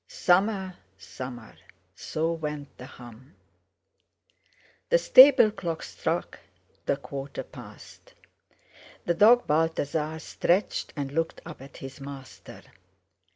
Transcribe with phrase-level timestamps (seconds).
[0.07, 1.57] Summer—summer!
[1.95, 3.35] So went the hum.
[4.89, 6.39] The stable clock struck
[6.87, 8.15] the quarter past.
[9.05, 12.63] The dog Balthasar stretched and looked up at his master.